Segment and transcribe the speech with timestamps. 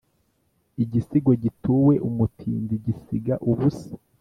[0.83, 3.91] igisigo gituwe umutindi gisiga ubusa